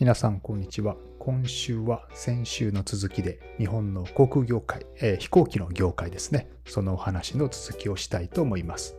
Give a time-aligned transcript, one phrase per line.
[0.00, 0.94] 皆さんこんにちは。
[1.18, 6.48] 今週は先週の続きで日本の航空業界、えー、飛行機の業界ですね。
[6.66, 8.94] そのお話の続きをしたいと思います、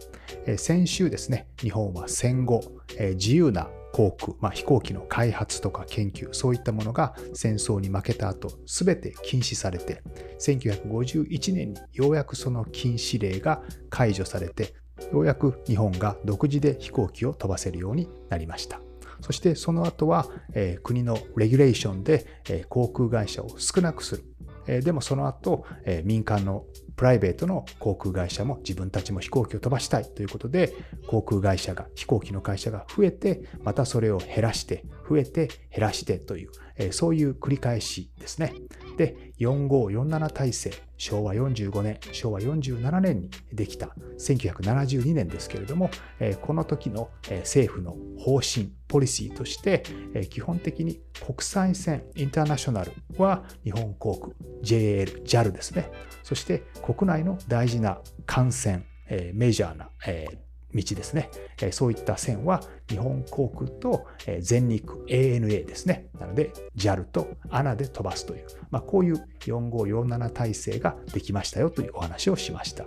[0.46, 2.62] えー、先週ですね日本は戦後、
[2.98, 10.04] えー、自由な航空、まあ、飛行機の開発とか研究そういったものが戦争に負けた後全て禁止されて
[10.40, 14.74] 1951年にようやくその禁止令が解除されて
[15.14, 18.82] ようやく日本が独自で飛行機を飛ばせるようになりました。
[19.22, 24.24] そしてその後は、えー、国のレギュレーションで、えー、航空会社を少なくする。
[24.68, 26.66] えー、でもその後、え民間の
[27.00, 30.74] プライベートの航空会社も自分たちも飛行機を飛ばしたいということで
[31.08, 38.54] 航空会社が飛行機の会社が増えてまたそれを減らして増えて減らしてという、えそういう繰り返しですね。
[38.98, 55.92] で4547体制昭和45年昭和47年にできた1972年ですけれども、えこの時の、え政府の方針ポリシーとして、え基本的に国際線インターナショナルは日本航空 JAL JAL ですね
[56.24, 60.28] そして国内の大事な幹線、えメジャーな、え
[60.74, 61.30] 道ですね。
[61.72, 64.06] そういった線は日本航空と
[64.40, 66.08] 全日空 ANA ですね。
[66.20, 72.86] なので JAL と ANA で飛ばすという、まあ、こういう4547体制ができましたよというお話をしました。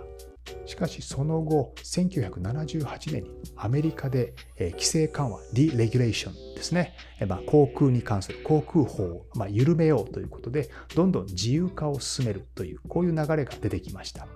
[0.65, 6.95] しかしその後、1978年にアメリカで規制緩和、ディレギュレーションですね、
[7.27, 14.27] まあ、航空に関する航空法を緩めようということで、どんどん自由化を進めるという、こういう流れが出てきました。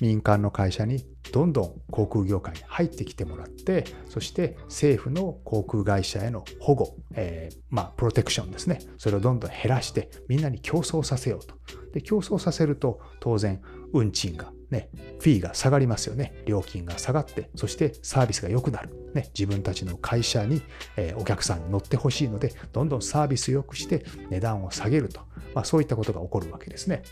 [0.00, 11.54] 民間の会社にどんどん航空業界に入ってきてもらってそして政府の航空会社への保護、えー、まあプロテクションですねそれをどんどん減らしてみんなに競争させようと
[11.92, 13.60] で競争させると当然
[13.92, 14.88] 運賃がね、
[15.20, 16.42] フィーが下がりますよね。
[16.44, 18.90] 料金が下がって、そしてサービスが良くなる。
[19.14, 20.60] ね、自分たちの会社に、
[20.96, 25.20] えー、お客さんに乗ってほしいので、どんどんサービス良くして値段を下げると。
[25.54, 27.02] まあ、そういったことが起こるわけですね。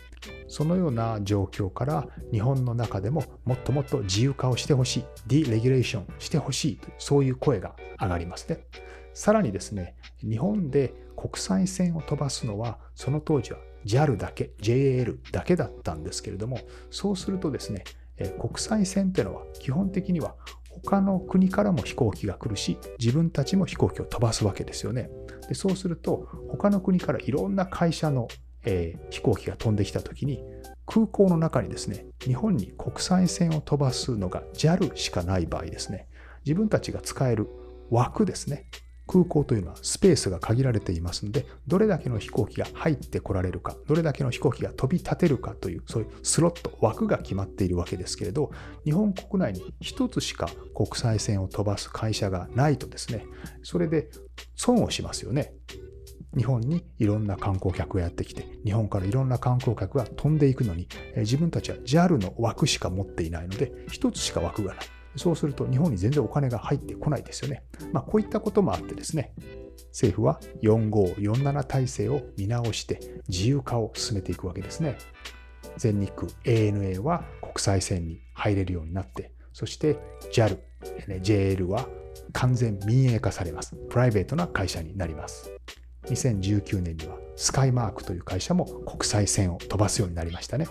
[0.47, 8.65] そのような状況から日本の中でももっともっと自由化をしてほしい、ディレギュレーションしてほしいと、そういう声が上がりますね。
[9.13, 17.83] さらにですね、日本で国際線を飛ばすのは、その当時は JAL だけ、JAL だけだったんですけれども、そうするとですね、
[18.39, 20.35] 国際線っていうのは基本的には
[20.83, 25.09] 他の国からも飛行機が来るし、自分たちも飛行機を飛ばすわけですよね。
[25.47, 28.27] でそうすると、他の国からいろんな会社の、
[28.65, 30.43] えー、飛行機が飛んできたときに、
[30.85, 36.07] 空港の中にですね、日本に国際線を飛ばすのが JAL しかない場合ですね、
[36.45, 37.47] 自分たちが使える
[37.89, 38.67] 枠ですね、
[39.07, 48.51] 空港というのはスペースが限られていますので、どれだけの飛行機が入ってこられるか、どれだけの飛行機が飛び立てるかという、そういうスロット、枠が決まっているわけですけれど、
[48.83, 53.25] 日本国内に一つしか国際線を飛ばす会社がないとですね、
[53.63, 54.09] それで
[54.55, 55.53] 損をしますよね。
[56.35, 60.87] 日本にいろんな観光客がやってきて、日本からいろんな観光客が飛んでいくのに、
[61.17, 64.85] 自分たちは JAL の枠しか持っていないので、一つしか枠がない。
[65.15, 67.63] そうすると日本に全然お金が入ってこないですよね。
[67.93, 69.33] まあ、こういったこともあってですね、
[69.91, 74.97] 政府は4547体制を見直して自由化を進めていくわけですね。
[75.77, 79.97] 全日空 ANA は国際線に入れるようになって、そして
[80.33, 80.59] JAL、
[81.21, 81.87] JL は
[82.33, 83.75] 完全民営化されます。
[83.89, 85.51] プライベートな会社になります。
[86.07, 90.67] 2019年にはスカイマークという会社も国際線を飛ばすようになりましたね。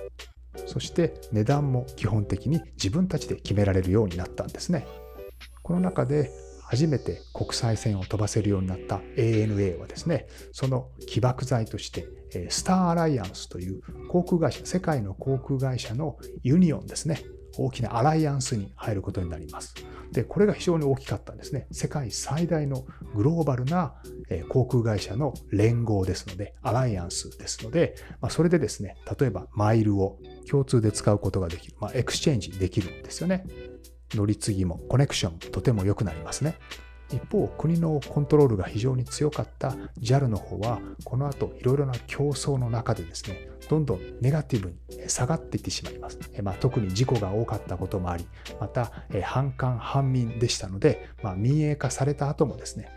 [0.66, 4.86] そして値段も基本的に自分たちで決められるようになったんですね。
[5.62, 6.30] この中で
[6.66, 12.06] 初めて国際線を飛ばせるようになった ANA はですね、その起爆剤として、
[12.48, 17.22] スターアライアンスという航空会社、世界の航空会社のユニオンですね、
[17.58, 19.74] 大きなアライアンスに入ることになります。
[20.12, 21.66] で、これが非常に大きかったんですね。
[21.72, 22.84] 世界最大の
[23.14, 23.94] グローバルな
[24.48, 30.18] 航空会社の連合ですので、アライアンスですので、まあ、それでですね、例えばマイルを
[30.48, 33.44] 共通で使うことができる、まあ、エクスチェンジできるんですよね。
[34.12, 36.56] 乗り継ぎもコネクションもとても良くなりますね。
[37.10, 46.18] 一方、国のコントロールが非常に強かった JAL の方は、この後いろいろな競争の中でですね、どんどんネガティブに下がっていってしまいます。
[46.42, 48.26] まあ、特に事故が多かったこともあり、
[48.60, 48.92] また
[49.22, 52.90] 反官反民でしたので、まあ、民営化された後もですね、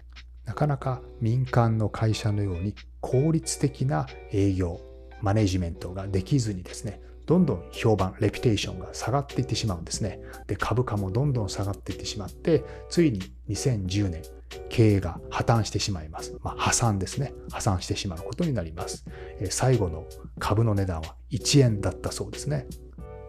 [0.45, 4.79] なかなか民間の会社のように効率的な営業、
[5.21, 10.21] マネジメントができずにですね、どんどん評判、レピュテーションが下がっていってしまうんですね。
[10.47, 14.23] で、株価もどんどん下がっていってしまって、ついに2010年、
[14.69, 16.37] 経営が破綻してしまいます。
[16.41, 17.33] まあ、破産ですね。
[17.51, 19.05] 破産してしまうことになります。
[19.49, 20.05] 最後の
[20.39, 22.65] 株の値段は1円だったそうですね。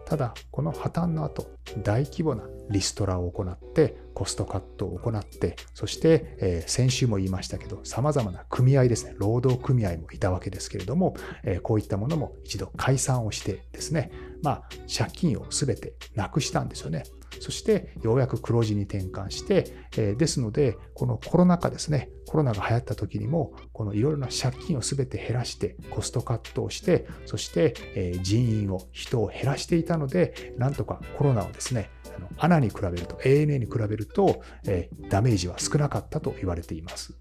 [0.09, 1.51] ただ、この破綻の後、
[1.83, 14.11] 大規模なリストラを行って、コストカットを行って、そして、えー、先週も言いましたけど、さまざまな組合ですね、労働組合もいたわけですけれども、えー、こういったものも一度解散をしてですね、
[14.41, 17.03] まあ、借金をすべてなくしたんですよね。
[17.39, 19.65] そしてようやく黒字に転換して、
[19.97, 37.13] え、ですので、このコロナ禍ですね、コロナが流行った時にも、このいろいろな借金をすべて減らして、コストカットをして、そして、え、人員を、人を減らしていたので、なんとかコロナをですね、あのアナに比べると、ANA に比べると、え、ダメージは少なかったと言われています。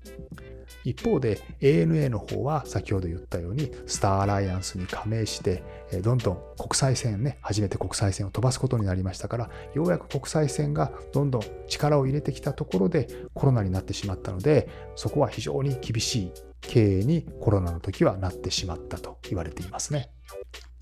[0.84, 5.62] 一方で ANA の方は先ほど言ったようにスターアライアンスに加盟して
[6.02, 20.10] どんどん国際線ね初めて国際線を飛ばすことになりましたからようやく国際線がどんどん力を入れてきたところでコロナになってしまったのでそこは非常に厳しい経営にコロナの時はなってしまったと言われていますね。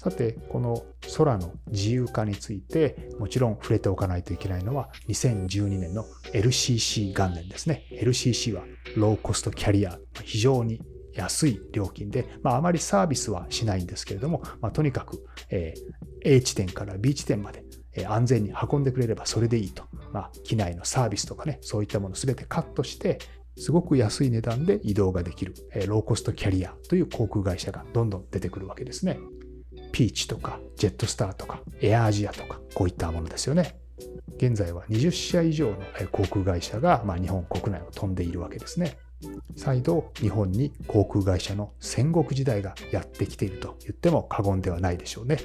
[0.08, 0.84] さて、この
[1.16, 7.82] 空の自由化について、もちろん触れておかないといけないのは、2012年の LCC 元年ですね。
[7.90, 8.62] LCC は
[8.96, 10.80] ローコストキャリア、非常に
[11.12, 17.64] 安い料金で、まあ、あまりサービスはしないんですけれども、まあ、とにかく、えー、A 地点から B 地点まで、
[18.06, 19.86] 安全に運んでくれればそれでいいと。
[20.12, 23.18] まあ、機内のサービスとかね、そういったものすべてカットして、
[23.56, 25.54] すごく安い値段で移動ができる、
[25.88, 29.18] ローコストキャリアという航空会社がどんどん出てくるわけですね。
[29.96, 33.78] ピーチとかジェットスターとかエアアジアとかこういったものですよね。
[34.36, 35.78] 現在は20社以上の
[36.12, 38.98] 航空会社が、まあ、日本国内を飛んでいるわけですね。
[39.56, 45.38] 再度日本に航空会社の戦国時代がやってきていると言っても過言ではないでしょうね。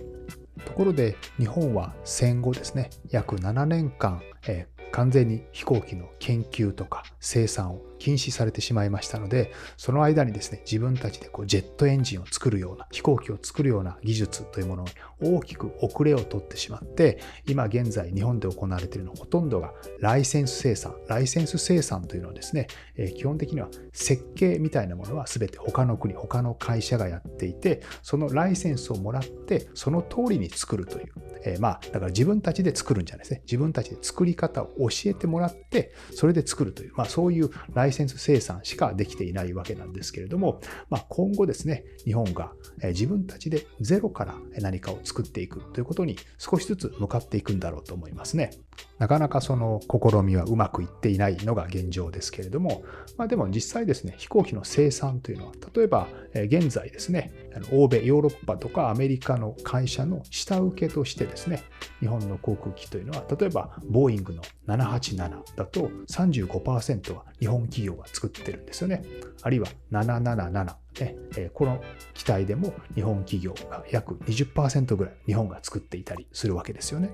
[0.66, 14.90] ところで日本は戦後ですね約7年間、えー、完全に飛行機の研究とか生産を禁止されてしまいましたので、その間にですね、自分たちでこうジェットエンジンを作るような、飛行機を作るような技術というものに
[15.22, 20.96] 大きく遅れを取ってしまって、今現在日本で行われているのほとんどがライセンス生産。
[21.08, 22.66] ライセンス生産というのはですね、
[22.98, 31.08] え、基本的には設計みたいなものは全て他の国、他の会社がやっていて、そのライセンスをもらって、その通りに作るという。
[31.44, 33.42] えー、まあ、だから自分たちで作るんじゃないですね。
[33.46, 40.60] 自分たちで作り方を教えてもらって、それで作るという、まあそういうライセンスイセンス生産しかできていないわけなんですけれども、
[40.90, 42.52] まあ、今後ですね、日本が
[42.84, 48.52] 自分たちでゼロから何かを作っていくということに少しずつ向かっていくんだろうと思いますね。
[48.98, 52.84] なかなかその試みはうまくいっていないのが現状ですけれども、
[53.18, 57.32] まあ、でも実際ですね、飛行機の生産というのは、例えば現在ですね、
[57.72, 61.64] 欧米、ヨーロッパとかアメリカの会社の下請けとしてですね、
[62.00, 69.04] 日本の航空機というのは、例えばボーイングの787だと35%は日本企業が作ってるんですよね。
[69.42, 71.82] あるいは777、ね、この
[72.14, 77.12] 機体でも日本企業が約20%ぐらい日本が作っていたりするわけですよね。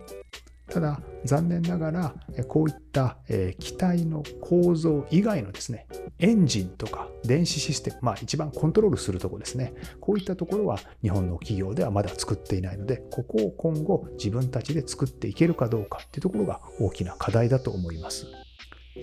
[0.70, 2.16] ただ残念ながら
[2.48, 3.18] こういった
[3.60, 5.88] 機体の構造以外のですね
[6.20, 18.26] エンジンとか電子システム、まあ一番コントロールするところですねこういったところは日本の企業ではまだ作っていないのでここを今後自分たちで作っていけるかどうかっていうところが大きな課題だと思います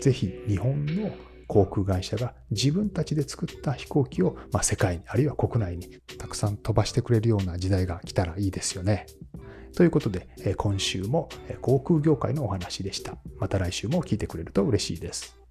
[0.00, 1.12] ぜひ日本の
[1.46, 9.06] 航空会社が自分たちで作った飛行機を、まあ、世界にあるいは国内にたくさん飛ばしてくれるような時代が来たらいいですよね。
[9.74, 11.28] ということで、今週も
[11.60, 13.16] 航空業界のお話でした。
[13.38, 15.43] また来週も聞いてくれると嬉しいです。